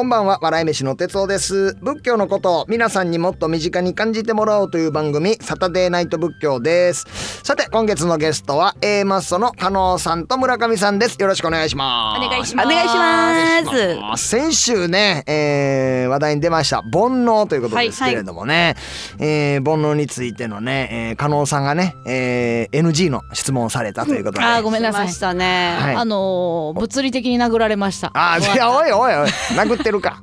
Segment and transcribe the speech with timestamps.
[0.00, 1.74] こんばんは笑い飯の哲夫です。
[1.82, 7.04] 仏教のことを皆さんにもっと身近に感じてもらおうという番組サタデーナイト仏教です。
[7.44, 11.18] さて今月のゲストは A マッソの加納さんと村上さんです。
[11.20, 12.24] よろしくお願いします。
[12.24, 12.66] お願いします。
[12.66, 13.96] お願いします。
[14.00, 18.76] まあ先週ね、えー話題に出ました煩悩ということですけれどもね、
[19.18, 25.08] えー煩悩についてのね、えー、加納さんがね、えー NG の質問をされたということで、あーごめんなさい。
[25.08, 25.76] しましたね。
[25.78, 25.96] はい。
[25.96, 28.10] あのー物理的に殴られました。
[28.14, 29.28] あーいやおいおいおい。
[29.28, 30.20] 殴ってるか。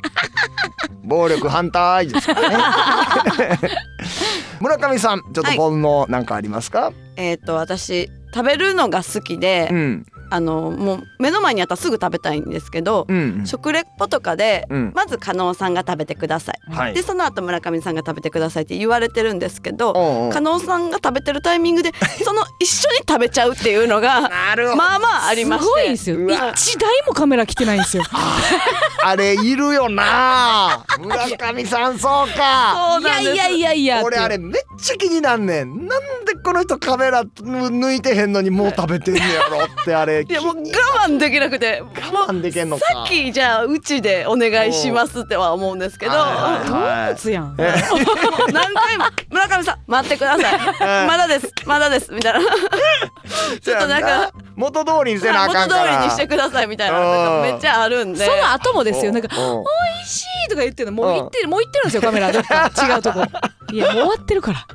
[1.04, 3.60] 暴力反対ですからね。
[4.60, 14.92] 村上さんちょっと煩悩なんかありますか、えっ、と私食べるのが好きで、うんあのもう目の前にあったらすぐ食べたいんですけど、うん食レポとかで、うん。
[14.96, 16.74] まず加納さんが食べてください。
[16.74, 16.94] はい。
[16.94, 21.92] でその後村上さんが食べてくださいって言われてるんですけど、加納さんが食べてるタイミングで
[22.24, 24.78] その一緒に食べちゃうっていうのがなるほど。
[24.78, 26.18] まあまあありましてすごいんですよ。
[26.56, 28.04] 一台もカメラ来てないんですよ。
[29.04, 30.84] あれいるよな。
[31.00, 32.92] 村上さんそうか。
[32.94, 33.36] そうなんです。
[33.36, 34.04] いやいやいやいや。
[34.04, 35.88] 俺あれめっちゃ気になんねん。
[35.88, 40.62] なんでこの人カメラ抜いてへんのにもう食べてんねやろってあれいやもう我
[41.08, 42.86] 慢できなくても我慢できんのか。
[42.94, 46.12] さっきじゃあうちでお願いしますっては思うんですけど。
[46.12, 47.08] はいはいはい。
[47.10, 47.56] 動物やん。
[47.58, 50.60] 何回も村上さん待ってください。
[51.08, 51.54] まだです。
[51.66, 52.12] まだです。
[52.14, 52.40] みたいな。
[53.62, 55.82] ちょっとなんか元通りにせなあかんから。
[55.84, 58.26] 元通りにしてくださいみたいなのがめっちゃあるんで。
[58.26, 59.12] その後もですよ。
[59.12, 62.32] なんかおうおう美味しいとか言ってるのもう言ってるもう言ってるんですよカメラ。
[62.32, 63.24] どっか違うとこ。
[63.74, 64.66] いやもう終わってるから。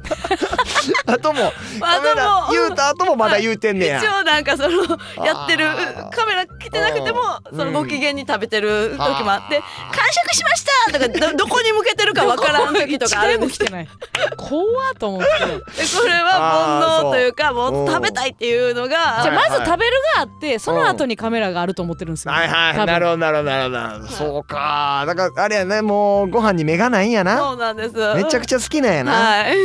[1.07, 3.99] あともカメラ言うた後もまだ言うてんねや。
[3.99, 4.83] 一応なんかその
[5.25, 5.67] やってる
[6.15, 7.59] カメラ来てなくてもうん。
[7.59, 9.61] そのご機嫌に食べてる時もあって
[9.93, 13.89] 「完食しました!」とかどどこに向けてるかわからん時とかあるんです一台も来てない。
[14.37, 15.27] 怖っと思って。
[15.27, 22.33] でこれは煩悩というかもう食べたいっていうのがじゃまず食べるがあってその後にカメラがあると思ってるんですよ。
[22.33, 22.87] はいはい。
[22.87, 23.57] なるほどなるほどな
[23.93, 24.13] るほど。
[24.13, 25.05] そうか。
[25.07, 27.39] だからあれやねもうご飯に目がないんやな。
[27.39, 28.15] そうなんです。
[28.15, 29.13] めちゃくちゃ好きなんやな。
[29.13, 29.57] はい。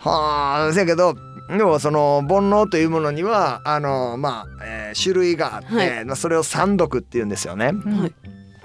[0.00, 0.27] はあ
[0.72, 1.14] せやけど
[1.48, 7.72] でもその煩悩というものにはあのまあ、えー種類があって、はいまあそれを三毒って言うんですよね。
[7.74, 8.12] うんはい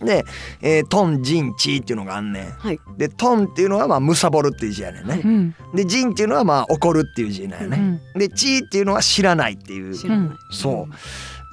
[0.03, 0.25] で、
[0.61, 2.51] えートンジンチーっていうのがあんねん。
[2.51, 5.21] はいでトンっていうのはまあむさぼるっていう字やねんね。
[5.23, 7.99] うんでジンっていうのはまあ怒るっていう字なんやね。
[8.13, 9.95] うんでチーっていうのは知らないっていう。
[9.95, 10.93] 知らないそう。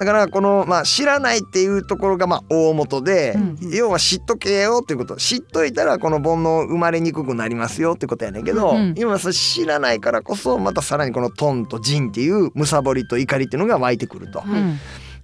[0.01, 3.57] だからこの、まあ、知らないっていうところがまあ大元で、うん。
[3.71, 5.15] 要は知っとけよっていうこと。
[5.17, 8.95] 知っといたらこの煩悩生まれにくくなりますよってことやねんけど、うん。
[8.97, 14.41] 今それ知らないからこそまたさらにこのトンとジンっていうむさぼりと怒りっていうのが湧いてくると。
[14.43, 14.79] うん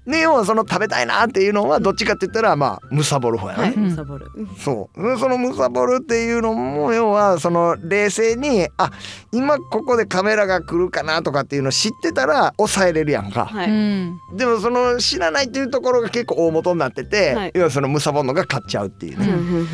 [0.07, 3.63] で要はその食べたいなっていうのはどっちかって言ったらまあむさぼる方やね。
[3.63, 3.75] はい。
[4.57, 5.18] そう。
[5.19, 8.91] そのむさぼるっていうのも要はその冷静にあ
[9.34, 13.46] 今ここでカメラが来るかなとかっていうのを知ってたら抑えれるやんか。
[13.47, 13.69] はい。
[13.69, 14.19] うん。
[14.35, 17.51] でもその知らないっていうところが結構大元になってて、はい。
[17.53, 19.31] 要はそのむさぼんのが勝っちゃうっていうね、う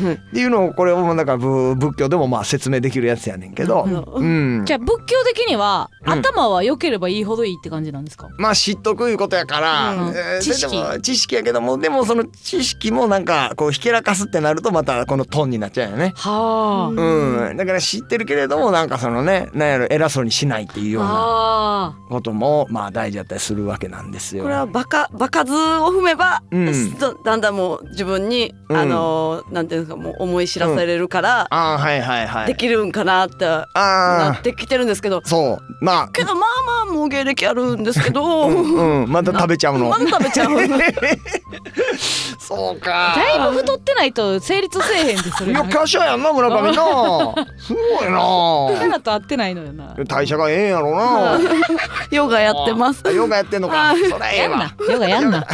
[0.08, 4.64] んっていうのをこれもだからぶ仏教でもまあ説明できるやつやねんけど、うん。
[4.64, 6.12] じゃあ仏教的にはうん。
[6.12, 8.28] 頭は良ければいいほどいいって感じなんですか？
[8.38, 16.12] まあ知っとくいうことやから、うんえー知識知識やけどもでもその知識もなんかこうひけらかすってなるとまたこのトンになっちゃうよね。
[16.16, 21.94] はうん、だから知ってるけれどもなんかそのねなんやろ偉そうにしないっていうようなあ。
[22.08, 24.44] こともまあ大事だったりするわけなんですよ。
[24.44, 26.98] これはバカバカ図を踏めば、うん。
[26.98, 28.76] だだんだんもう自分に、うん。
[28.76, 32.46] あのーなんていうんですかもう思い知らされるから、ああはいはいはい。
[32.46, 35.18] できるんかなってなあってきてるんですけど。
[35.18, 35.84] あそう。
[35.84, 36.08] まあ。
[36.08, 39.90] けどまあまあもう芸歴あるんですけど、うん、まだ食べちゃうの。
[39.98, 39.98] ま。
[39.98, 40.50] だ食べちゃう
[42.38, 43.14] そうか。
[43.16, 45.52] だいぶ太ってないと成立せえへんでそれ。
[45.52, 46.72] いや、華奢やんな、村上な。
[47.58, 48.88] すごいな。
[48.88, 49.94] なと合ってないのよな。
[50.06, 51.38] 代謝がええんやろな。
[52.10, 53.76] ヨガやってますヨガやってんのか。
[53.76, 54.74] はいそりゃええわやんな。。
[54.92, 55.46] ヨガやんな。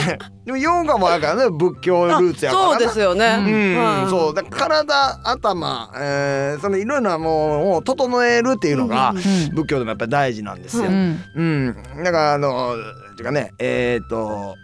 [0.44, 2.70] でもヨガもあるからね、仏教ルーツやからな。
[2.72, 3.40] そうですよね、う
[3.78, 9.20] ん、はいそうだ体頭、えー、そのいろいろなものを整えるっていうのが、うん
[9.54, 10.84] 仏教でもやっぱり大事なんですよ。
[10.84, 11.76] ううんん。
[12.02, 12.74] だからあの
[13.20, 14.56] ていうかねえっ、と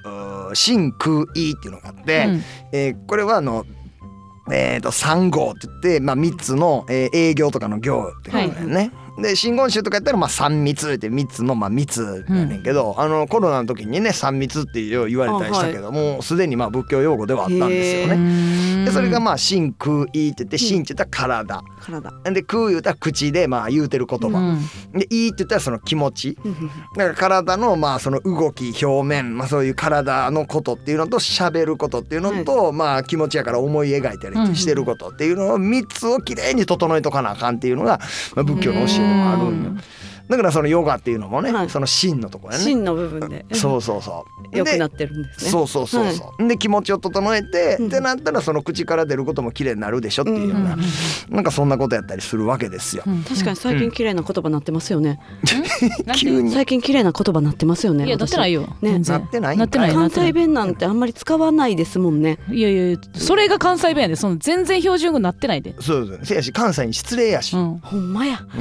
[0.50, 2.42] う真空意っていうのがあって、うん
[2.72, 3.64] えーこれはあの
[4.48, 8.92] えー、と3号って言って、まあ、3つの、えー営業とかの業ってことだよね。
[9.18, 18.84] で真言宗とかやったらまあ三密って3つのまあ密やねんけど、あのコロナの時にね三密って言われたりしたけどもうすでにまあ仏教用語ではあったんですようね。
[18.84, 21.62] でそれがまあ心空意って言って心って言ったら体。
[21.80, 22.30] 体。
[22.32, 24.98] で空言ったら口でまあ言うてる言葉、うん。
[24.98, 26.38] で意って言ったらその気持ち。
[26.96, 38.00] だから体のまあその動き表面、まあ、そういう体のことっていうのと喋ることっていうのと、まあ気持ちやから思い描いたりしてることっていうのを3つをきれいに整えとかなあかんっていうのが、
[38.34, 39.70] まあ、仏教の教えでもあるんよ。
[40.28, 41.70] だからそのヨガっていうのもね、はい。
[41.70, 42.64] その心のところやね。
[42.64, 43.46] 芯の部分で。
[43.52, 44.52] そうそうそう。
[44.52, 45.50] で良くなってるんですね。
[45.50, 46.48] そうそうそうそう。
[46.48, 47.86] で気持ちを整えて、うん。
[47.86, 50.80] ってなったらその口から出ることも綺麗になるでしょっていうような、うん
[51.28, 53.02] なんかそんなことやったりするわけですよ。
[53.06, 53.22] うん。
[53.22, 55.20] 確かに最近綺麗な言葉なってますよね。
[56.06, 56.50] なんて急に。
[56.50, 58.66] 最近綺麗な言葉なってますよねいやなってないよ。
[58.80, 58.98] ね。
[58.98, 59.88] なってないなってない。
[59.88, 60.26] な関ってない。
[60.28, 62.38] 西弁なんてあんまり使わないですもんね。
[62.50, 64.16] いやいやいやそれが関西弁やで。
[64.16, 65.74] その全然標準語なってないで。
[65.80, 66.20] そうそう。
[66.22, 67.56] せやし関西に失礼やし。
[67.56, 67.78] うん。
[67.82, 68.40] ほんまや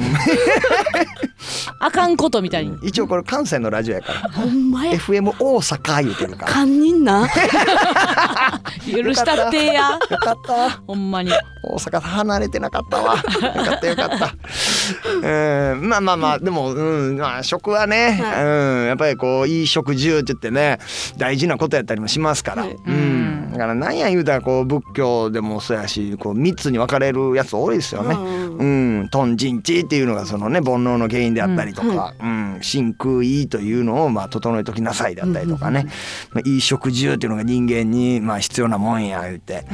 [1.78, 4.30] あかんことみたいに一応これ関西のラジオやから。
[4.30, 6.52] ほんまや FM 大阪言うてるから。
[6.52, 7.28] 堪忍な
[8.86, 10.70] 許したってやよかった。
[10.86, 11.30] ほんまに
[11.64, 13.16] 大阪離れてなかったわ。
[13.16, 13.22] よ
[13.64, 14.34] かったよかった。
[15.14, 20.78] うん、まあまあまあでも、うん、まあ食はね、はうん、やっぱりこういい食住って言ってね、
[21.18, 22.62] 大事なことやったりもしますから。
[22.62, 23.25] はいうん、
[23.56, 28.14] だからなんや言うたらこう仏教でもそうやし、こう三つに分かれるやつ多いですよね。
[28.14, 35.86] うんうん、頓人知っていうのがそのね煩悩の原因であったりとか、うん、真空意というのをまあ整えときなさいであったりとかね、
[36.32, 39.64] まあ、いい食住っていうのが人間にまあ必要なもんや言って、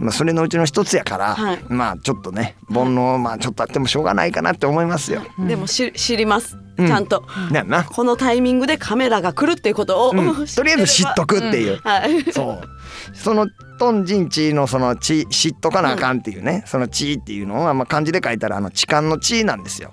[0.00, 1.58] まあそれのうちの一つやから、はい。
[1.68, 5.22] まあちょっとね煩悩まあちょっとあってもしょうがないかなって思いますよ。
[5.46, 6.86] でもし知りますうん。
[6.86, 7.24] ちゃんと。
[7.50, 7.68] ねん。
[7.68, 11.80] な、このタイミングでカメラが来るっていうことを、うん、 とりあえず知っとくっていう。
[11.82, 12.32] はい。
[12.32, 12.68] そう。
[13.14, 13.48] その
[13.78, 19.90] 頓人知のその知知っとかなあかんっていうね、その知っていうのはまあ漢字で書いたらあの痴漢の知なんですよ。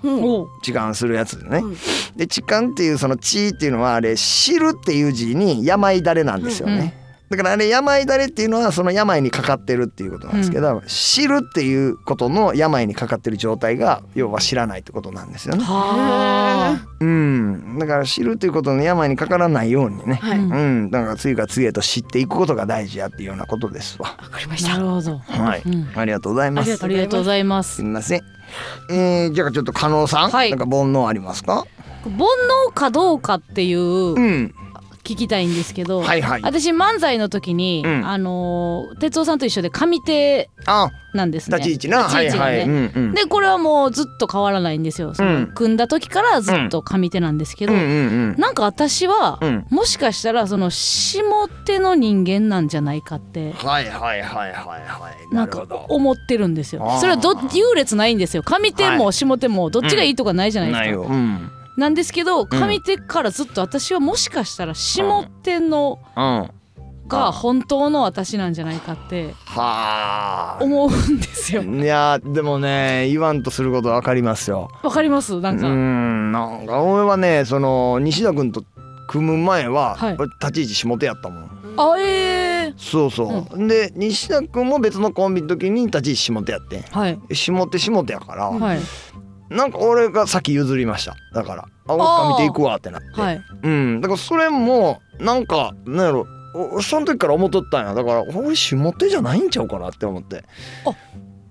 [0.62, 1.58] 痴漢するやつでね。
[1.58, 1.76] うん。
[2.16, 7.05] で痴漢っていうその知っていうのはあれ知るっていう字に病だれなんですよね。
[7.28, 15.64] だからあれ病だれっていうのはその病にかかってるっていうことなんですけど、知るっていうことの病にかかってる状態が要は知らないってことなんですよね。
[15.64, 20.52] はうん、だから知るっていうことの病にかからないようにね、はい、うん。
[20.52, 20.56] う
[20.86, 24.16] ん、だから次から次へと知っていくことが大事やっていうようなことですわ。
[24.22, 24.74] わかりまあした。
[24.74, 25.18] なるほど。
[25.18, 25.88] はい、うん。
[25.94, 26.84] ありがとうございます。
[26.84, 27.76] ありがとうございます。
[27.76, 28.22] すみません。
[28.90, 30.50] えー、じゃあちょっと加納さん、はい。
[30.50, 31.66] なんか煩悩ありますか？
[32.04, 34.54] 煩悩かどうかっていううん、
[35.06, 36.42] 聞きたいんですけど、はいはい。
[36.42, 38.06] 私漫才の時に、うん。
[38.06, 41.56] あのー哲夫さんと一緒で上手あ、なんですね。
[41.58, 42.50] 立ち位置な、立ち位置がね。
[42.50, 42.68] はいはい。
[42.68, 43.14] うんうん。
[43.14, 45.14] でこれはもうずっと変わらないんですよ。
[45.14, 45.46] その、うん。
[45.54, 47.80] 組んだ時からずっと上手なんですけど、うん。
[47.80, 47.90] うんう
[48.32, 48.34] ん。
[48.36, 49.66] なんか私は、うん。
[49.70, 51.22] もしかしたらその下
[51.64, 55.34] 手の人間なんじゃないかってはいはいはいはいはい。
[55.34, 55.86] ななんかど。
[55.88, 56.98] 思ってるんですよ。
[57.00, 58.42] それはど優劣ないんですよ。
[58.42, 61.08] 上手も下手もどっちがいいとかないじゃないですか、
[61.76, 61.94] なん。
[61.94, 66.50] ですけど上手からずっと私はもしかしたら下手のうん。
[67.08, 70.64] が本当の私なんじゃないかってはあ。
[70.64, 74.68] 思うんですよいやでもね言わんとすることわかりますよ。
[74.82, 75.40] わかります？
[75.40, 78.64] なうんか、んなんか俺はねその西田君と
[79.06, 81.50] 組む前は、はい俺立ち位置下手やったもん。
[81.78, 83.68] あえー、そうそう。
[83.68, 86.82] で西田君も別のコンビの時に立ち位置下手やってん。
[86.82, 88.78] はい下手下手やから、はい
[89.50, 91.16] なんか俺が先譲りました。
[91.32, 91.68] だから。
[91.88, 93.42] あ俺見ていくわってなって、はい。
[93.62, 94.00] うん。
[94.00, 96.26] だからそれもなんかなんやろ。
[96.54, 97.94] おその時から思っとったんや。
[97.94, 100.44] だから俺下手じゃないんちゃうかなって思って。
[100.84, 100.94] あ。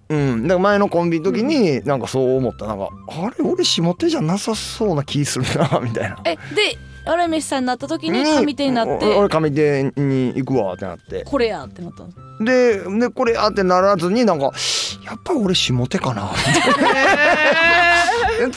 [0.09, 0.43] うん。
[0.43, 2.67] だから前のコンビの時になんかそう思った。
[2.67, 6.19] なんかあれ俺下手じゃなさそうな気するなみたいな。
[6.25, 11.23] えで荒井飯さんになった時に上手になっおて俺上手に行くわってなって。
[11.23, 14.45] これやってなったんですででこれあってならずになんか
[15.05, 16.31] やっぱ俺下手かな。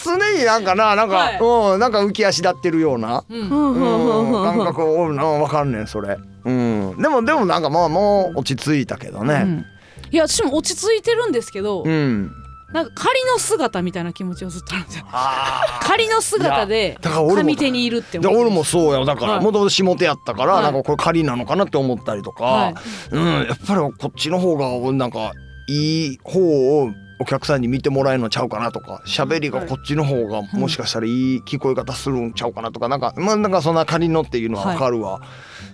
[0.02, 1.38] 常になんかななんか、はい。
[1.40, 3.40] うんなんか浮き足立ってるような、うん。
[3.49, 9.43] うん感覚おるなわかんねんそれ、うん、でもでもなんかまあもう落ち着いたけどね。
[9.45, 9.64] うん。
[10.11, 12.33] いや私も落ち着いてるんですけど、うん、
[12.73, 15.07] なんか仮の姿みたいな気持ちをずっとあるんですよ。
[15.11, 18.45] あ仮の姿でだから俺も上手にいるってで思って。
[18.45, 19.45] 俺もそうよだからはい。
[19.45, 20.63] もともと下手やったから、はい。
[20.65, 22.75] なんかこれ仮なのかなって思ったりとか、はい。
[23.13, 25.33] うん、やっぱりこっちの方がなんか
[25.67, 26.41] いい方
[26.83, 33.01] をお客さんに見てもらえるのちゃうかなとか喋りがこっちの方がもしかしたらいい聞こえ方するんちゃうかなとかなん。
[33.01, 35.23] かまあなんかそんな仮のっていうのはわかるわ。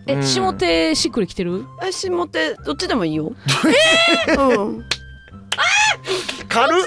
[0.07, 0.23] え、うん。
[0.23, 1.65] 下手しっくりきてる？
[1.83, 3.33] え下手どっちでもいいよ。
[4.39, 4.85] うん
[6.54, 6.84] 軽っ。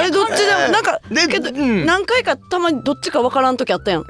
[0.00, 1.86] えどっちでもなんかでけどうん。
[1.86, 4.04] 何回かたまにどっちかわからん時あったやん。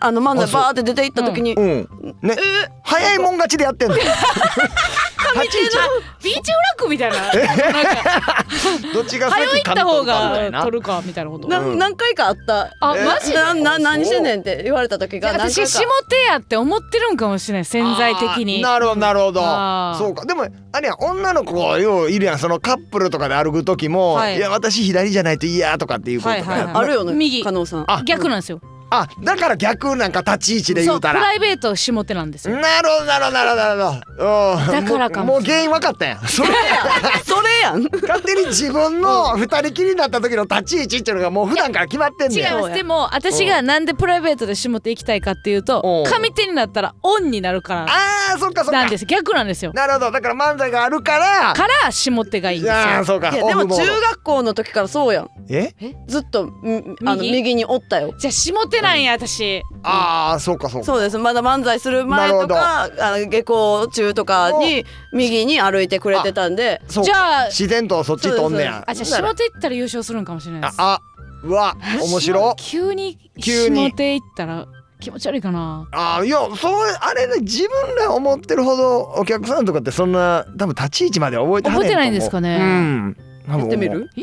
[0.00, 1.88] あの漫才バーって出て行った時にうん。
[2.22, 2.36] ね。
[2.82, 3.96] 早いもん勝ちでやってんの。
[5.34, 5.76] 立ち位置。
[6.22, 7.16] ビーチフラッグみたいな。
[7.32, 8.44] なんか。
[8.92, 11.48] どっちが早先行った方が取るかみたいなこと。
[11.48, 11.78] なうん。
[11.78, 12.70] 何回かあった。
[12.80, 18.60] あえマジなな何してんねんって言われた時が何回私下か手やって思ってるんかもしれない潜在的に。
[18.60, 19.40] なるほどなるほど。
[19.98, 20.24] そうか。
[20.24, 22.38] でもあれや女の子よういるやん。
[22.38, 24.36] そのカップルとかで歩く時も、はい。
[24.36, 27.42] い、や私左じゃないと嫌とかっていうことあるよね右。
[27.42, 27.84] 加納さん。
[27.86, 31.20] あ逆なんですよあだから逆なんか立ち位置で言うたら。
[31.20, 32.56] そうプライベート下手なんですよ。
[32.56, 33.62] なるほどなるほどなるほど。
[33.62, 34.84] なるほどうん。
[34.86, 36.26] だからかももうもう原因分かったやん。
[36.26, 36.48] そ れ
[37.24, 37.82] それやん。
[38.02, 42.38] 勝手に自分の二人きりになった時の立ち位置っていうのがもう普段から決まってんねん。
[42.38, 47.86] 違いますでも私がなんでプライベートで下手行きたいかっていうとうん上手になったらオンになるから。
[47.88, 48.80] あーそっかそっか。
[48.80, 49.06] なんです。
[49.06, 49.72] 逆なんですよ。
[49.74, 50.10] なるほど。
[50.10, 51.52] だから漫才があるから。
[51.54, 52.74] から下手がいいんですよ。
[52.76, 53.28] あーそうか。
[53.30, 55.28] いやでも中学校の時からそうやん。
[55.48, 55.72] え？
[56.08, 57.32] ずっとんあの右？
[57.40, 58.14] 右におったよ。
[58.18, 59.62] じゃあ下手なんや私。
[59.82, 60.84] ああそうかそうか。
[60.86, 61.18] そうです。
[61.18, 68.84] まだ漫才する前とかあの下校中とかに右に歩いてくれてたんでそうじゃあ自然とそっち飛んねや。
[68.86, 70.74] あじゃあ下手行ったら優勝するんかもしれないです。
[70.78, 71.00] ああ
[71.42, 72.54] うわ面白。
[72.58, 74.66] 急に急に下手行ったら
[75.00, 75.88] 気持ち悪いかな。
[75.92, 81.82] あーいやそうあれね自分ら思ってるほどお客さんとかってそんな多分立ち位置まで覚えてはれんと思う。
[81.82, 82.58] 覚えてないんですかね。
[82.60, 83.16] うん
[83.50, 84.10] ややってみる？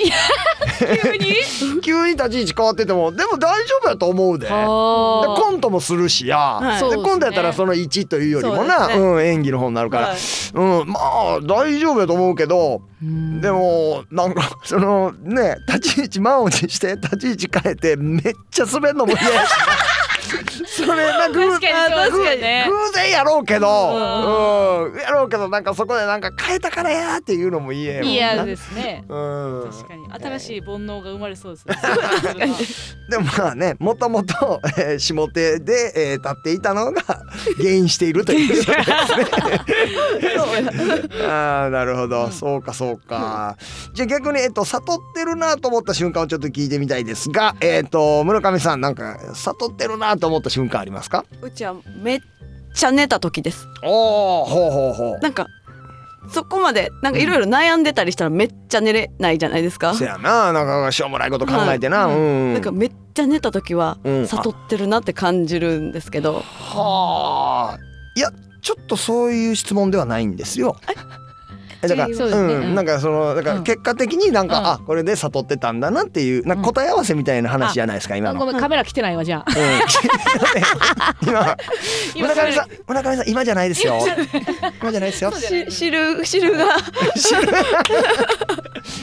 [1.01, 1.81] 急に？
[1.81, 4.47] 急に立ち位置変わっててもでも大丈夫やと思うで。
[4.47, 4.57] であ。
[4.57, 6.89] コントもするしや、はい。
[6.89, 8.89] でコントやったらその1というよりもな。
[8.89, 8.97] そうね。
[8.97, 10.17] うん、演技の方になるから、はい。
[10.53, 19.51] うんまあ大丈夫やと思うけどーでもなんかそのね立ち位置満を持して立ち位置変えてめっちゃ滑るのも嫌やし
[20.85, 22.65] それな偶確かにそうですよね。
[22.69, 28.13] 偶然やろうけど、ううん、やろうけどなんかそこでなんか変えたからやっていうのも嫌やもんな。
[28.13, 29.03] 嫌ですね。
[29.09, 29.69] うん。
[29.71, 30.07] 確かに。
[30.11, 31.67] 新しい煩悩が生まれそうです。
[31.67, 31.75] ね
[33.09, 37.01] でもまあねもともとえー下手で、えー立っていたのが
[37.57, 39.17] 原因しているということです
[41.09, 41.23] ね。
[41.25, 43.55] ああなるほど、そうかそうか。
[43.93, 51.25] じゃあ逆にえっと悟ってるなと思った瞬間をちょっと聞いてみたいですが、えっと村上さんなんか悟ってるなと思った瞬間ありますか？
[51.41, 52.19] うちはめっ
[52.75, 55.19] ちゃ寝た時ですおおほうほうほう。
[55.19, 55.47] なんか
[56.33, 62.07] そこまでなんかいろいろ悩んでたりしたらめっちゃ寝れないじゃないですかせやななんかしょうもないこと考えてな。
[62.07, 62.53] はいうん。
[62.53, 67.79] なんかめっちゃ寝た時はうん悟ってるなって感じるんですけどはあ。
[68.15, 68.29] いや
[68.61, 70.75] ちょっとそういう質問ではないんですよ。
[71.81, 73.63] えだから、そうん、なんかそのだからうん。
[73.63, 74.65] 結果的になんか、うん。
[74.65, 78.39] あこれで悟ってたんだなっていうなんか答え合わせみたいな話じゃないですか今の。
[78.39, 79.47] ごめんカメラ来てないわじゃあ。
[79.47, 79.55] うん、
[81.27, 81.57] 今
[82.15, 83.99] 今村上さん村上さん今じゃないですよ。
[84.79, 85.11] 今じゃない。
[85.11, 85.31] ですよ。
[85.31, 86.65] し汁汁が。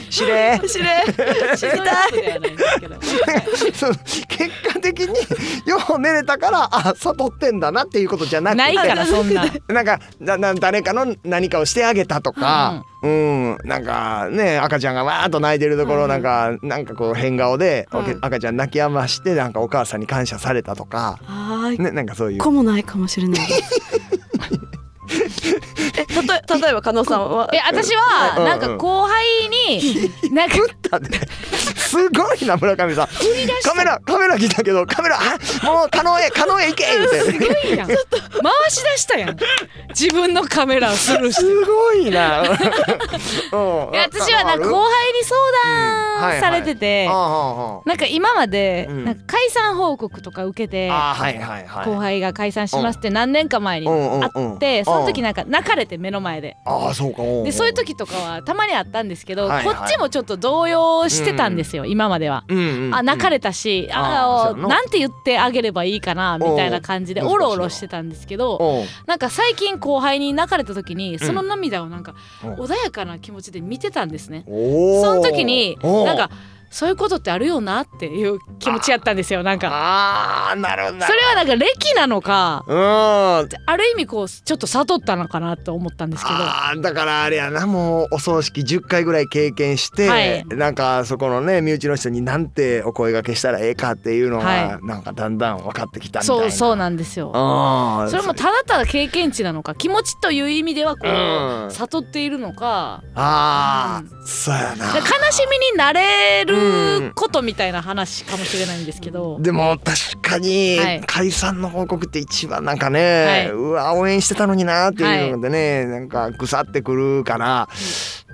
[0.09, 0.59] 知れ。
[0.67, 1.03] 知れ。
[1.57, 1.77] 知りた
[2.07, 2.11] い。
[4.27, 5.07] 結果的に
[5.97, 8.57] 寝れたからあ悟ってんだなっていうことじゃなくて。
[8.57, 9.45] ないからそんな。
[9.67, 18.19] なんかなな誰かの何かをしてあげたとか、うん、なんかね赤ちゃんがわーっと泣いてるところなんか、なんかこう変顔で、うん。
[18.21, 21.19] 赤ちゃん泣き止ましてなんかお母さんに感謝されたとか、
[21.77, 22.37] ね、なんかそういう。
[22.37, 23.39] 一個もないかもしれない
[26.23, 27.49] たと例えば加納さんは？
[27.53, 29.25] え私はなんか後輩
[29.69, 30.57] に なんか
[30.89, 31.19] だって
[31.75, 33.07] すごいな村上さん。
[33.63, 35.17] カメラカメラ来たけどカメラ
[35.63, 37.19] あもう可能へ可能へ行け言うて。
[37.21, 37.87] すごいやん。
[37.87, 37.95] 回
[38.69, 39.37] し出したやん。
[39.89, 41.41] 自分のカメラをスルーして。
[41.41, 42.49] すごいな、 うん、い
[43.97, 45.35] や私はなんか後輩に相
[46.21, 47.13] 談されててな
[47.93, 49.05] んか今までうん。
[49.05, 51.85] なんか解散報告とか受けてああはいはいはい。
[51.85, 56.55] 後輩が解散しますって何年か前にあってその時なんか泣かれて目の前で。
[56.65, 57.23] ああそうか。
[57.23, 59.75] うんでそういう時とかはたまにあったんですけど、はいはい。
[59.75, 62.43] こっちもちょっと動揺してたんですよ、今までは。
[62.47, 62.95] うんうんうん。
[62.95, 64.75] あ泣かれたし、あーあそうやな。
[64.75, 72.47] あなんて言ってあげればいいかなみたいな感じでおろおろしてたんですけどなんか最近後輩に泣かれた時にその涙をなんかう。
[72.47, 74.43] ん穏やかな気持ちで見てたんですね。
[74.45, 74.51] そ
[75.15, 76.29] の時になんか
[76.75, 79.69] そういうことってあるよなっていう気持ちやったんですよなんか。
[79.71, 80.97] ああなるほど。
[80.97, 82.65] なそれはなんか歴なのか。
[82.67, 82.77] うん。
[82.77, 86.35] ある意味こうちょっと悟ったのかなと思ったんですけど。
[86.37, 90.45] あーだからあれやなもうお葬式10回ぐらい経験して、はい。
[90.47, 96.43] なんかそこのね身内の人になんてお声掛けしたらええかっていうのが、はなんかだんだん分かってきたみたいな。
[96.43, 97.31] そうそうなんですよ。
[98.09, 101.71] それもただただ経験値なのか気持ちという意味ではこう、うん。
[101.71, 103.01] 悟っているのか。
[103.15, 104.87] あー、うそうやな。
[104.87, 106.64] 悲しみになれる
[107.13, 111.01] ことみたいな話かもしれないんですけど、でも確かにはい。
[111.05, 113.49] 解散の報告って一番なんかね、はい。
[113.51, 117.67] うわ応援してたのになっていうのでね、なんかぐさってくるから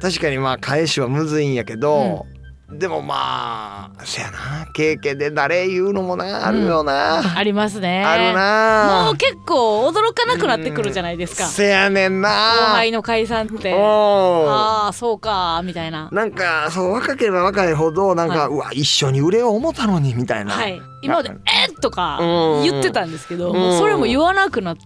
[0.02, 2.26] 確かにまあ返しはむずいんやけど、
[2.72, 4.68] でもまあせやな。
[4.74, 8.04] 経験で誰言うのもなあるよな、ありますね。
[8.04, 9.04] あるな。
[9.06, 11.46] もう結構驚かなくなってくるじゃないですか。
[11.46, 12.30] せやねんな。
[12.30, 13.74] 後輩の解散って。
[13.74, 16.10] ああそうかみたいな。
[16.12, 18.48] なんかそう若ければ若いほどなんか、はい。
[18.50, 22.64] うわ一緒に売れよう思ったのにみたいな、はい今まで「えっ!」とかうん。
[22.64, 24.78] 言ってたんですけどそれも言わなくなっ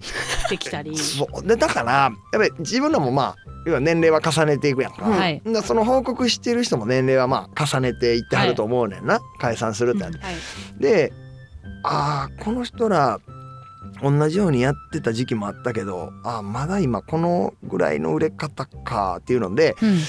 [0.50, 0.98] てきたり。
[0.98, 1.48] そう。
[1.48, 5.42] でだからやっぱり自分らもまあ要は年齢は重ねていくやんか,、はい。
[5.64, 10.36] その報告してる人も年齢はまあ重ねていってはると思うねんな、解散するってなって、はい。
[10.80, 11.12] で
[11.84, 13.20] ああこの人ら
[14.04, 20.00] 同じようにやってた時期もあったけどあーまだ今このぐらいの売れ方かっていうのでうん。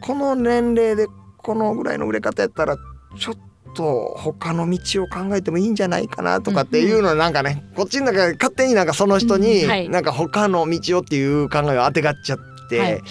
[0.00, 2.76] この年齢でこのぐらいの売れ方やったら
[3.18, 3.34] ちょっ
[3.74, 12.38] と他の道を考えてもいいんじゃないかなとかっていうのはなんかねこっちの中で勝手になんかその人になんか他の道をっていう考えを当てがっちゃっ
[12.68, 13.02] て、はい。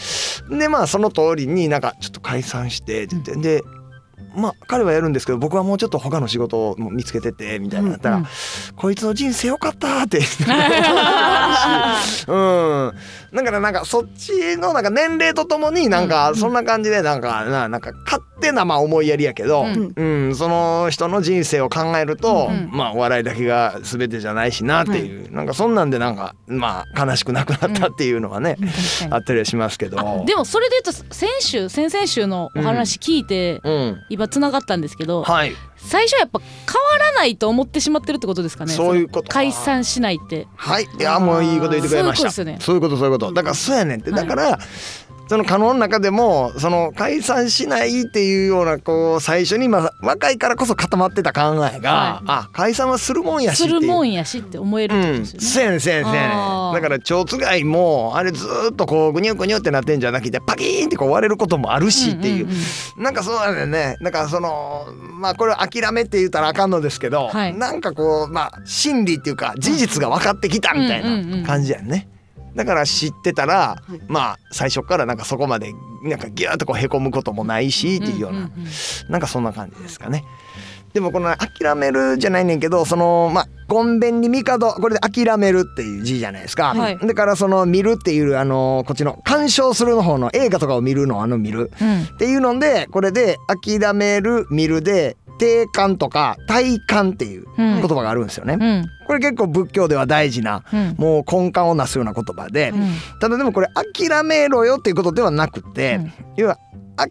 [0.57, 3.63] でまあその通りになんかちょっと解散してって言って、で
[4.35, 7.95] まあ彼はやるんですけど僕はもうちょっと他の仕事を見つけててみたいな。
[7.95, 8.25] ったら、うん
[8.75, 10.19] こいつの人生よかったって
[12.27, 12.93] うん
[13.33, 19.93] だからなんかそっちのなんか年齢とともになんかそんな感じでなんかななんか勝手なまあ思いやりやけど、うん。
[19.95, 20.35] うん。
[20.35, 22.69] その人の人生を考えると、うん。
[22.71, 29.99] まあお笑いだけが全てじゃないしなっていう、なんかそんなんでなんかまあ悲しくなくなったっていうのがね、確かにあったりはしますけど。
[29.99, 42.31] あでもそれで言うと先週先々週のお話聞いて、うん、今つながったんですけどはい最初はやっぱ変わらないと思ってしまってるってことですかねそういうことの解散しないってはい、いやもういいこと言ってくれました。
[42.31, 43.33] そういうことですよねそういうことそういうこと。
[43.33, 44.11] だからそうやねんって。
[44.11, 44.59] だから、
[45.31, 52.23] その可能の中でもその解散しないっていうようなこう最初にまあ若いからこそ固まってた考えが、はい。
[52.27, 53.79] あ解散はするもんやしすっていう。
[53.79, 56.73] るもんやしって思えるってことうん、ですよね、せやねんせやねんせん。
[56.73, 62.55] だから蝶つがいもあれずーっとこうぐにゅぐにゅってなってんじゃなくてパキーンってこう割れることもあるしっていう,、んんん
[63.01, 63.95] なんかそうやねんね。
[64.01, 67.57] なんかそのまあこれ諦めって言ったらあかんのですけど、はい。
[67.57, 72.09] なんかこうまあ真理っていうか事実が分かってきたみたいうんうんうんな感じやんね。
[72.55, 73.99] だから知ってたら、い。
[74.07, 78.51] まあ最初からなんかそこまでなんかギューッとこうへこむこともないしっていうような、んんん
[79.09, 80.23] なんかそんな感じですかね。
[80.93, 86.73] でもこの諦めるじゃないねんけどそのまあごんべんに帝これで諦めるっていう字じゃないですか。
[86.73, 86.97] はい。
[86.97, 91.71] だからその見るっていうあのこっちの鑑賞するの方の映画とかを見るのあの見る。
[91.81, 92.01] うん。
[92.03, 97.81] っていうのでこれで諦める見るで定感とか体感っていううん。
[97.81, 98.57] 言葉があるんですよね。
[98.59, 98.85] うん。
[99.07, 100.95] これ結構仏教では大事なうん。
[100.99, 102.89] もう根幹をなすような言葉で、うん。
[103.19, 106.13] ただでもこれ諦めろよっていうことではなくて、うん。
[106.37, 106.57] 要は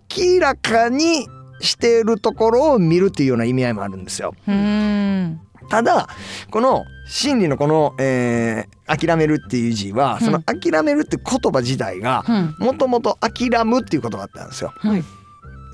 [0.09, 1.27] 明らかに
[1.61, 4.33] しているところを見るっていうような意味合いもあるんですよ。
[4.47, 5.41] うん。
[5.69, 6.09] ただ
[6.51, 12.57] この真理のこの、えー諦めるっていう字はその諦めるって言葉自体がうん。
[12.59, 14.73] もともと諦むっていう言葉だったんですよ。
[14.79, 15.01] はい。
[15.01, 15.07] で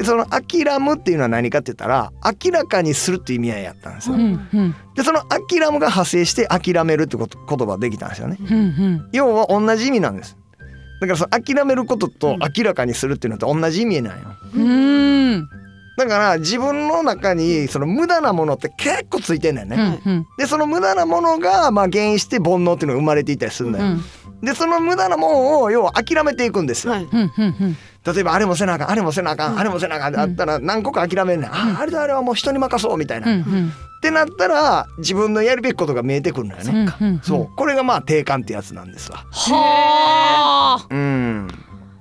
[0.04, 2.12] その諦むっていうのは何かって言ったら
[2.44, 4.16] 明らかにするっていう意味合いやったんですよ。
[4.16, 8.38] うんうんでその諦むが派生して諦めるってこと言葉ができたんですよね。
[8.40, 10.36] うんうん要は同じ意味なんです。
[11.00, 14.24] だからその諦めることと明らかにするっていうのと同じ意味なんよ。
[14.54, 15.48] うん
[15.98, 20.00] だから自分の中にその無駄なものって結構ついてんだよね。
[20.04, 23.84] うんうんでその無駄なものがまあ原因して煩悩っていうのが生まれていったりするんだよ。
[23.86, 24.04] うん
[24.42, 26.92] でその無駄なものを要は諦めていくんですよ。
[26.92, 27.76] はいうんうんうん
[28.06, 33.42] 例えばあれもせなあかんあれもせなあかん、あれもせなあかんってあったら何個か諦めんねん、ああれだあれはもう人に任そうみたいな、っ
[34.00, 37.56] てなったら自分のやるべきことが見えてくるんだよね、そう。
[37.56, 39.24] これがまあ定感ってやつなんですわ。
[39.30, 40.86] はあ。
[40.88, 41.48] うん。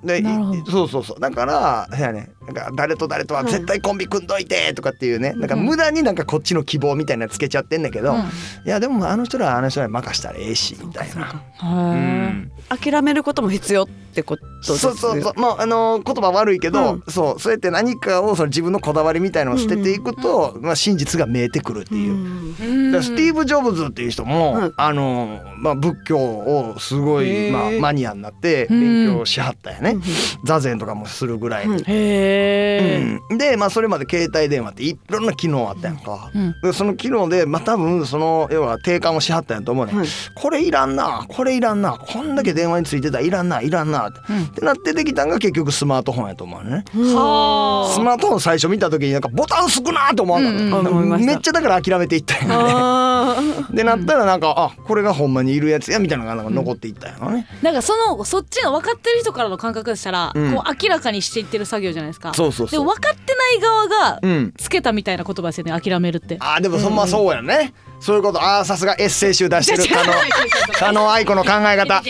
[0.03, 0.23] で
[0.69, 1.19] そうそうそう。
[1.19, 8.19] だからやねなんか誰と誰とは絶対コンビ組んどいてとかっていうね、なんか無駄になんかこっちの希望みたいなのつけちゃってんだけど、うん。
[8.19, 8.23] い
[8.65, 11.43] やでもあの人らはあの人らに任したらええしみたいな。
[11.63, 15.33] うへん諦めることも必要ってことですそうそうそう。
[15.35, 17.03] まああの言葉悪いけど、うん。
[17.07, 22.97] そうそうやって何かをその自分のこだわりみたいのを捨てていくと、まあ、真実が見えてくるっていう。
[22.97, 24.73] うスティーブ・ジョブズっていう人も、うん。
[24.77, 29.97] あのまあ、仏教をすごい、まあ、マニアになって勉強しはったよね、
[30.45, 33.37] 座禅とかもするぐらい、うん。
[33.37, 36.31] で、まあ、それまで携帯電話っていろんな機能あったやんか、
[36.73, 40.07] その機能で、まあ、多分その要は定感をしはったんやと思うね、はい。
[40.35, 44.43] これいらんなこれいらんなこんだけ電話についてたらいらんないらんなって,、うん。
[44.43, 52.47] ってなってできたんが結局スマートフォンやと思うね、はスマートフォン最初見た時になんかボタン少なと思わなかった、うんうんめっちゃだから諦めていったよね。
[52.51, 53.35] あ
[53.71, 60.53] でなったらなんかあこれがほんまにいるやつやみたいなのがなんか残っていったんやろね、なんかそのそっちの分かってる人からの感覚でしたら、うん。
[60.53, 62.33] こう明らかにしていってる作業じゃないですか。
[62.33, 62.79] そうそうそう。
[62.79, 64.53] でも分かってない側がうん。
[64.57, 66.37] つけたみたいな言葉ですよね諦めるって。
[66.39, 67.73] あでもそんまそうやね、
[68.05, 68.39] そういうこと。
[68.39, 69.83] あーさすがエッセイ集出してる。
[69.89, 70.13] 加納
[70.77, 72.03] 加納愛子の考え方。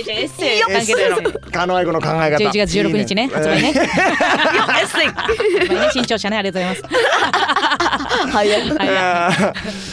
[1.53, 2.37] 加納愛子の考え方。
[2.37, 3.69] 11月16日ね発売ね。
[3.71, 5.91] エッセイ。
[5.93, 8.35] 新潮社ねありがとうございます。
[8.35, 8.49] はい。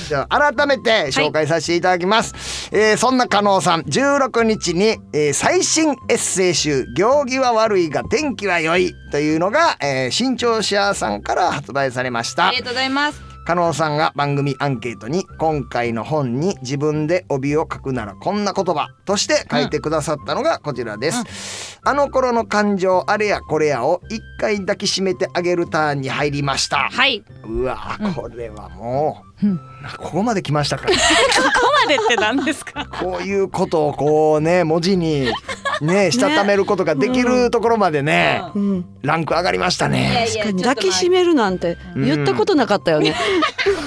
[0.08, 2.34] じゃあ改めて紹介させていただきます、
[2.72, 12.48] えーそんな加納さん16日に、えー最新エッセイ集「行儀は悪いが天気は良い」というのが、えー新潮シアさんから発売されました。
[12.48, 26.88] ありがとうございます加納さんが番組アンケートに今回の本に自分で帯を書くならこんな言葉として書いてくださったのがこちらです、あの頃の感情あれやこれやを一回抱きしめてあげるターンに入りました。
[26.90, 27.22] はい。
[27.42, 29.60] こうわこれはもう、うん。
[29.98, 30.86] ここまで来ましたか。
[30.88, 30.92] こ
[31.84, 32.86] までって何ですか？
[33.00, 35.28] こういうことをこうね文字に
[35.80, 38.84] ね したためることができるところまでねうん。
[39.02, 40.26] ランク上がりましたね。
[40.62, 43.14] 抱きしめるなんて言ったことなかったよね。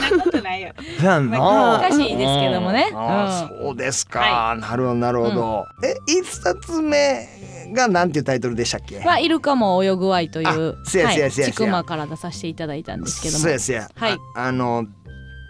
[0.10, 0.74] そんなことないよ。
[1.00, 1.40] そうやんな。
[1.40, 2.88] 難しいですけどもね。
[2.92, 3.60] うん。
[3.64, 7.28] そうですか、なるほどなるほど、え一冊目
[7.74, 9.00] がなんていうタイトルでしたっけ？
[9.00, 11.48] はイルカも泳ぐ愛というあせやせやせやせや。
[11.48, 13.40] ちくまから出させていただいたんですけども。
[13.40, 14.12] そうやそうや、はい。
[14.36, 14.86] ああの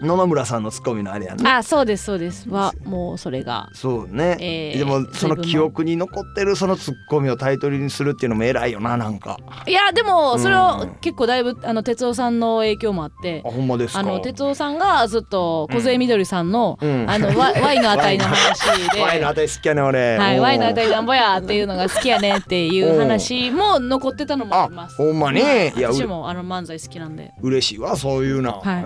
[0.02, 2.50] 野々村さんのツッコミのあれやねあそうですそうです。
[2.50, 3.70] はもうそれが。
[3.74, 9.40] そうね、えーでもその記憶に残ってるそのツッコミをタイトルにするっていうのも偉いよななんか。
[9.68, 13.42] いやでもそれうんは結構だいぶあの哲夫さんの影響もあって。
[13.46, 14.00] あほんまですか。
[14.00, 17.10] あの哲夫さんがずっと梢みどりさんの、うん。
[17.10, 19.02] あのワ ワイのあたりの話で。
[19.02, 20.18] ワイのあたり好きやね俺。
[20.18, 20.44] はい、うん。
[20.44, 24.98] ワイのあたりなんぼやっていうのが好きやねっていう話も残ってたのもああります。
[24.98, 25.42] ほんまに？
[25.42, 25.70] はい。
[25.70, 27.32] いやう私もあの漫才好きなんで。
[27.42, 28.84] 嬉しいわそういうの、はい。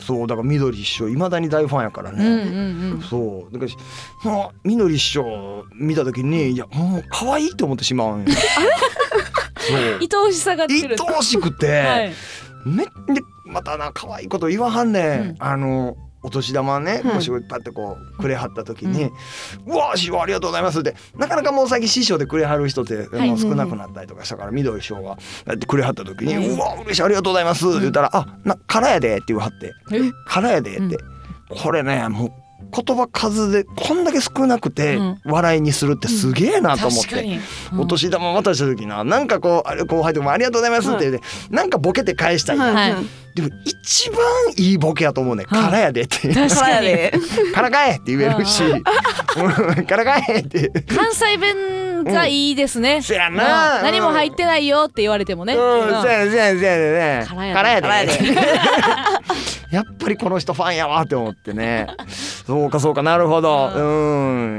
[0.00, 3.02] ーそうだから緑師匠いまだに大ファンやからうんうんね、うん。
[3.02, 3.66] そうだか
[4.24, 8.26] ら緑師匠見た時にいやもう可愛いって思ってしまうんよ
[9.68, 10.66] 愛おしさが。
[10.68, 12.12] 愛おしくて、はい。
[12.64, 12.90] めで
[13.44, 15.96] またな可愛いこと言わはんねん、うんあの
[16.26, 19.12] お年玉ね、うんもしパッてこうくれはった時に
[19.64, 20.96] 「うわ師匠ありがとうございます」って。
[21.16, 23.28] なかなかもう最近師匠でくれはる人って、はい。
[23.28, 29.72] もう少なくなったりとかしたから緑師匠がやってくれはった時に「ううんわ嬉しいありがとうございます」言ったら「あな空やで」って言わはって。
[29.92, 30.98] え「空やで」って、
[31.48, 35.20] これねもう言葉数でこんだけ少なくてうん。
[35.24, 37.40] 笑いにするってすげえなと思って。
[37.78, 42.74] お年玉渡した時ななんかこう後輩とかもありがとうございますって言って、なんかボケて返したい、はい。
[42.74, 43.06] はい。
[43.34, 44.18] でも一番
[44.56, 46.32] いいボケやと思うね「はいからやで」って。
[46.32, 46.68] 確から。
[46.70, 47.12] やで。
[47.54, 49.84] 「からかえ」って言えるし「うん。
[49.84, 50.70] からかえ」って。
[50.88, 53.02] 関西弁がいいですね。
[53.02, 53.78] せやな。
[53.78, 53.82] うん。
[53.84, 55.54] 何も入ってないよって言われてもね。
[55.54, 58.12] うん、せやねせやねせやねねからやで。
[59.72, 61.86] やっぱりこの人ファンやわって思ってね。
[62.46, 63.72] そうかそうかなるほど。
[63.74, 63.80] う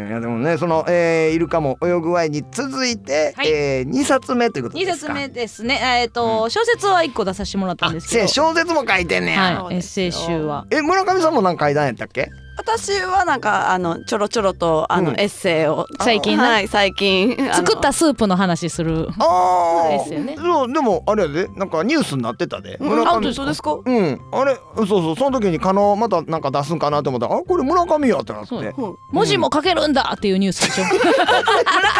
[0.06, 0.08] ん。
[0.10, 3.48] いやでもねその、えー、イルカも泳ぐワイに続いて、はい。
[3.50, 5.14] えー、2冊目ということ二ですか？
[5.14, 5.80] 冊目ですね。
[6.02, 8.28] えっと小説は一個出させてもらったんあですけど。
[8.28, 9.76] 小説も書いてんねや、はい。
[9.76, 10.66] エッセイ集は。
[10.70, 12.30] え村上さんもなんか書いたんやったっけ？
[12.68, 15.20] 私はなんかあのちょろちょろとあの、うん。
[15.20, 16.68] エッセイを最近なはい。
[16.68, 19.08] 最近作ったスープの話する。
[19.20, 20.36] あですよね。
[20.38, 21.48] そうでもあれやで。
[21.56, 22.90] なんかニュースになってたで、うん。
[22.90, 23.78] 村上あ本当ですか？
[23.86, 24.22] うん。
[24.34, 25.16] あれそうそう。
[25.16, 28.48] その時に加納またなんか出すんかなと思ったらあこれ村上やってなって。
[28.50, 28.62] そう。
[28.62, 28.74] うん。
[29.12, 30.84] 文字も書けるんだっていうニュースでしょ。
[30.84, 31.00] 村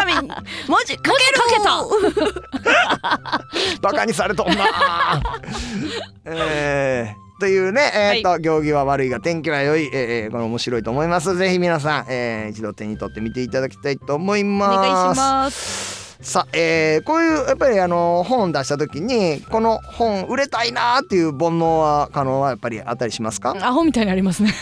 [0.04, 0.20] 上。
[0.22, 0.28] に
[0.68, 1.16] 文字書ける。
[1.34, 1.82] 書けた。
[3.82, 4.54] バカにされとんな。
[6.26, 11.36] えーというねえー、と、行儀は悪いが天気は良い、えーこれ面白いと思います。
[11.36, 14.76] ぜひ皆さん、えー一度手に取ってみていただきたいと思いおます。
[14.76, 16.07] 願いします。
[16.20, 23.56] さあ、えーこういうやっぱりあの本出した時にこの本売れたいなーっていう煩悩は可能はやっぱりあったりしますか？
[23.62, 24.52] アホみたいにありますね。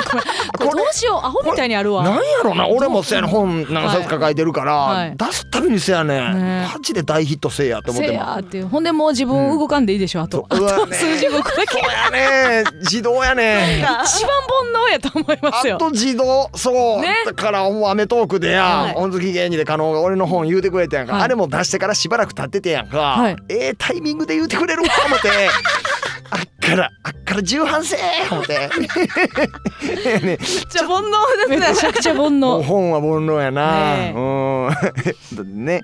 [0.58, 1.26] これどうしよう。
[1.26, 2.02] アホみたいにあるわ。
[2.02, 2.66] なんやろな。
[2.66, 5.14] 俺もせやな本何冊か書いてるから、はい。
[5.16, 8.28] 出すたびにせやねねマジで大ヒットせえやって思っせてます。
[8.36, 8.68] やっていう。
[8.68, 11.78] ほんでもう自分動かんでいいでしょあと、あとそううわね数字動くだけ。
[11.78, 14.30] そうやね自動やね一番
[14.64, 18.94] 煩悩やと思いますよあと自動そう、ねだからもうアメトークでや、はい。
[18.94, 21.22] 本好き芸人で加納が俺の本言うてくれてやんか、はい。
[21.22, 23.36] あれも出してからしばらく経っててやんか、はい。
[23.48, 25.28] ええタイミングで言うてくれるわ思って。
[26.30, 28.70] あっからあっから重版せえ思ってね
[30.70, 31.76] じゃあ煩悩めですね。
[31.80, 32.62] ちゃくちゃ煩悩。
[32.62, 33.96] 本は煩悩やな。
[33.96, 34.18] ねえ。
[35.38, 35.64] うん。
[35.64, 35.82] ね。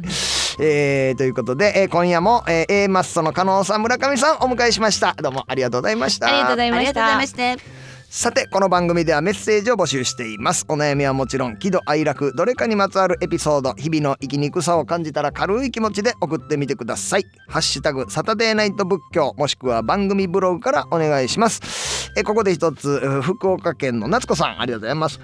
[0.61, 5.15] えー、ということで、えー今夜も、えー、A マッソの加納さん村上さんお迎えしました。
[5.15, 6.29] どうもありがとうございました。
[6.29, 10.65] ありがとうございましたさてこの番組ではメッセージを募集しています。
[10.67, 17.25] お悩みはもちろん喜怒哀楽どれかにまつわるエピソード日々の生きにくさを感じたら軽い気持ちで送ってみてください。
[17.49, 22.11] ハッシュタグサタデーナイト仏教もしくは番組ブログからお願いします。
[22.17, 25.21] えここで一つ福岡県の夏子さんありがとうございます。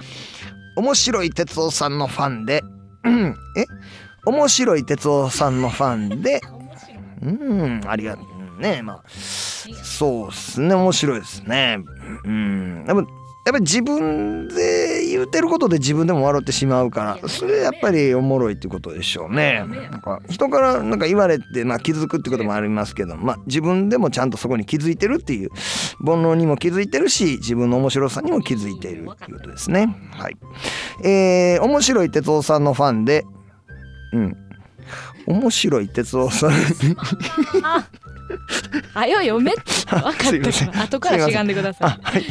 [0.76, 2.58] 面白い哲夫さんのファンで
[3.08, 3.64] んえ？
[4.26, 6.42] 面白い哲夫さんのファンで
[7.22, 8.20] うんありがと
[8.58, 9.04] うねまあ。
[9.82, 10.74] そうですね。
[10.74, 11.78] 面白いですね。
[12.24, 12.84] うん。
[12.86, 13.10] やっぱ
[13.44, 19.62] やっぱり自分で言うてることで自分でも笑ってしまうからそれやっぱりおもろいってことでしょうね。
[19.90, 25.50] なんか人からなんか言われて、まあ、気づくってこともありますけど、まあ、自分でもちゃんとそこに気づいてるっていう
[26.02, 29.94] 煩悩にも気づいてるし自分の面白さにも気づいているっていうことですね。
[30.12, 30.36] はい。
[31.06, 33.26] えー、面白い哲夫さんのファンで
[34.14, 34.36] うん。
[35.26, 36.50] 面白い哲夫さん。
[38.94, 39.52] あよ読め。
[39.52, 40.70] って分かった。
[40.70, 41.98] から後からしがんでください。
[42.02, 42.24] はい、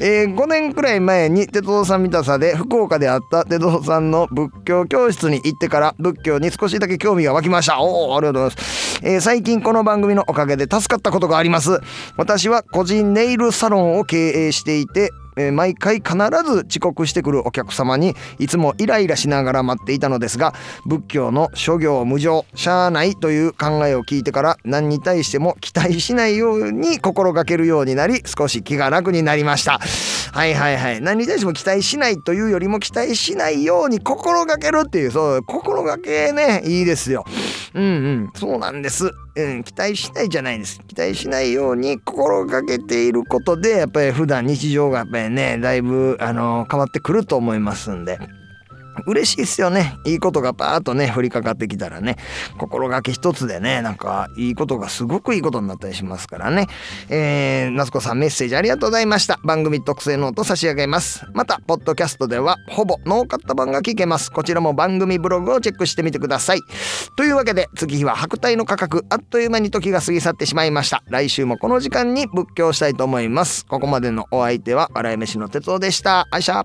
[0.00, 7.80] えー、5年くらい前に哲夫さん見たさで福岡であった哲夫さんの仏教教室に行ってから仏教に少しだけ興味が湧きました。
[7.80, 11.80] おおありがとうございます、えー最近この番組のおかげで助かったことがあります。
[12.16, 20.54] 私は個人ネイルサロンを経営していてえー毎回必ず遅刻してくるお客様にいつもイライラしながら待っていたのですが
[20.86, 29.80] 仏教の諸行無常しゃあないという考えを聞いてから何に対しても期待しないように心がけるようになり少し気が楽になりました
[30.34, 31.00] はいはいはい。
[31.00, 37.24] 何に対しても期待しないというよりも期待しないように心がけるっていうそう心がけねいいですよ。
[37.72, 38.30] うんうん。
[38.34, 39.12] そうなんです。
[39.36, 40.80] うん、期待しないじゃないです。
[40.88, 48.18] 期待しないように心がけていることでやっぱり普段日常がやっぱりねだいぶあの変わってくると思いますんで。
[49.06, 49.96] 嬉しいですよね。
[50.04, 52.16] いいことがパーッとね降りかかってきたらね。
[52.58, 56.66] 心がけ一つでねなんかいいことがすごくいいことになったりしますからね。
[57.08, 59.38] えー、夏子さんメッセージありがとうございました。
[59.44, 61.24] 番組特製ノート差し上げます。
[61.32, 64.30] またポッドキャストではほぼノーカット版が聞けます。
[64.30, 66.60] こちらも番組ブログをチェックしてみてください。
[67.16, 71.02] というわけで次日は白帯の価格あっという間に時が過ぎ去ってしまいました。
[71.08, 73.66] 来週もこの時間に仏教したいと思います。
[73.66, 76.26] ここまでのお相手は笑い飯の哲夫でした。
[76.30, 76.64] あいしゃ